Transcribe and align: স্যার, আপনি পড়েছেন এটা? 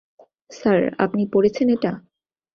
স্যার, 0.51 0.79
আপনি 0.97 1.21
পড়েছেন 1.33 1.67
এটা? 1.69 1.91